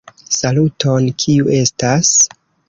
Saluton, 0.37 1.09
kiu 1.25 1.53
estas? 1.59 2.11